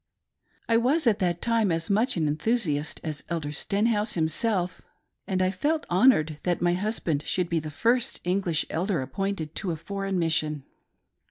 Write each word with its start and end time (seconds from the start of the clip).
I 0.67 0.77
was 0.77 1.05
at 1.05 1.19
that 1.19 1.43
time 1.43 1.71
as 1.71 1.87
much 1.87 2.17
an 2.17 2.27
enthusiast 2.27 2.99
as 3.03 3.23
Elder 3.29 3.51
Stenhouse 3.51 4.15
himself, 4.15 4.81
and 5.27 5.43
I 5.43 5.51
felt 5.51 5.85
honored 5.91 6.39
that 6.41 6.59
my 6.59 6.73
husband 6.73 7.21
should 7.27 7.49
be 7.49 7.59
the 7.59 7.69
first 7.69 8.19
English 8.23 8.65
elder 8.71 9.03
appointed 9.03 9.53
to 9.57 9.69
a 9.69 9.75
foreign 9.75 10.17
mis 10.17 10.33
sion. 10.33 10.63